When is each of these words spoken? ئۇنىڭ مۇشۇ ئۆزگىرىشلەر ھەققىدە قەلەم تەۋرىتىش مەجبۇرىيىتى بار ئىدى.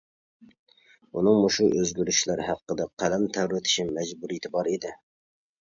ئۇنىڭ 1.19 1.35
مۇشۇ 1.43 1.67
ئۆزگىرىشلەر 1.81 2.43
ھەققىدە 2.47 2.87
قەلەم 3.05 3.29
تەۋرىتىش 3.37 3.79
مەجبۇرىيىتى 3.99 4.53
بار 4.57 4.71
ئىدى. 4.73 4.99